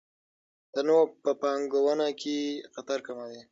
[0.73, 2.37] تنوع په پانګونه کې
[2.75, 3.41] خطر کموي.